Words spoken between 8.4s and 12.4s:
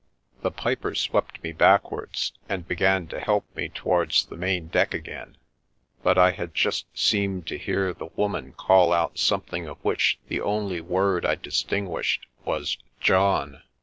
call out something of which the only word I distinguished